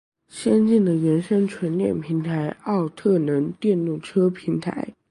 [0.29, 4.95] 先进的原生纯电平台奥特能电动车平台